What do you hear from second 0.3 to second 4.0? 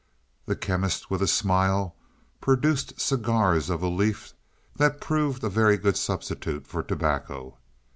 The Chemist with a smile produced cigars of a